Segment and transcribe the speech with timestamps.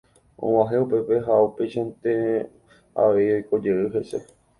[0.45, 2.13] Og̃uahẽ upépe ha upeichaiténte
[3.03, 4.19] avei oikojey hese.